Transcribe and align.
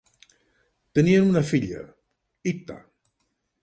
Tenien 0.99 1.29
una 1.33 1.45
filla: 1.51 1.85
Itta. 2.57 2.83